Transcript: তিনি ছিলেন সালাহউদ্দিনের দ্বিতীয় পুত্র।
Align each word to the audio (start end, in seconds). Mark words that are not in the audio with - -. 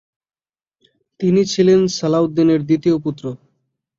তিনি 1.19 1.41
ছিলেন 1.45 1.79
সালাহউদ্দিনের 1.97 2.61
দ্বিতীয় 2.67 2.95
পুত্র। 2.97 3.25